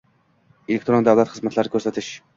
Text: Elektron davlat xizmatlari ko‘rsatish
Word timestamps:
Elektron 0.71 1.07
davlat 1.09 1.31
xizmatlari 1.37 1.77
ko‘rsatish 1.77 2.13